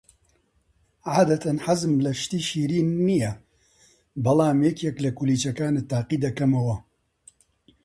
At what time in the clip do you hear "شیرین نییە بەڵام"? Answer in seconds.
2.47-4.57